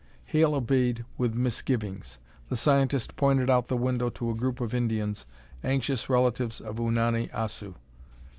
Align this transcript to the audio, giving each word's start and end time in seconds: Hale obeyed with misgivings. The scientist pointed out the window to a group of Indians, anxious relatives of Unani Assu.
Hale 0.25 0.55
obeyed 0.55 1.05
with 1.15 1.35
misgivings. 1.35 2.17
The 2.49 2.55
scientist 2.55 3.15
pointed 3.15 3.51
out 3.51 3.67
the 3.67 3.77
window 3.77 4.09
to 4.09 4.31
a 4.31 4.35
group 4.35 4.59
of 4.59 4.73
Indians, 4.73 5.27
anxious 5.63 6.09
relatives 6.09 6.59
of 6.59 6.77
Unani 6.77 7.29
Assu. 7.29 7.75